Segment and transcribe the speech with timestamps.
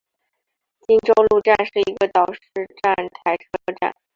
[0.87, 2.39] 金周路站是一个岛式
[2.81, 3.93] 站台车站。